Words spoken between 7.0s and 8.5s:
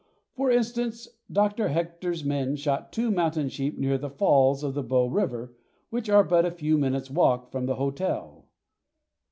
walk from the hotel.